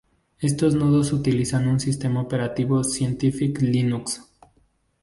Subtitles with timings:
[0.39, 4.23] Estos nodos utilizan un sistema operativo Scientific Linux.